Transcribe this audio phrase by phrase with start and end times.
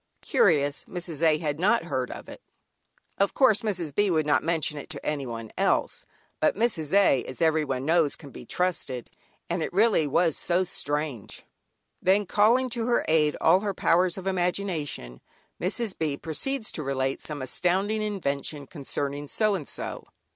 [0.23, 1.21] Curious, Mrs.
[1.21, 1.37] A.
[1.37, 2.41] had not heard of it.
[3.19, 3.93] Of course Mrs.
[3.93, 4.09] B.
[4.09, 6.05] would not mention it to anyone else,
[6.39, 6.91] but Mrs.
[6.91, 9.11] A., as every one knows, can be trusted,
[9.47, 11.43] and really it was so strange.
[12.01, 15.21] Then calling to her aid all her powers of imagination,
[15.61, 15.95] Mrs.
[15.95, 16.17] B.
[16.17, 20.05] proceeds to relate some astounding invention concerning so and so.